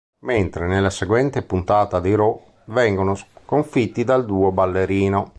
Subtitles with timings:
[0.21, 5.29] Mentre nella seguente puntata di "Raw", vengono sconfitti dal duo ballerino.